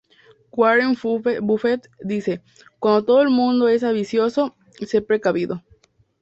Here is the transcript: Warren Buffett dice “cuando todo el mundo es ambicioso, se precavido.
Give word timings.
Warren 0.51 0.95
Buffett 1.43 1.91
dice 2.03 2.41
“cuando 2.79 3.05
todo 3.05 3.21
el 3.21 3.29
mundo 3.29 3.67
es 3.67 3.83
ambicioso, 3.83 4.55
se 4.79 5.03
precavido. 5.03 5.61